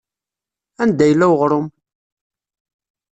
Anda 0.81 1.05
yella 1.07 1.25
weɣṛum? 1.31 1.67